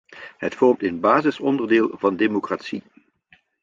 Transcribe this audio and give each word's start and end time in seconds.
Het 0.37 0.55
vormt 0.55 0.83
een 0.83 0.99
basisonderdeel 0.99 1.89
van 1.93 2.15
democratie. 2.15 2.83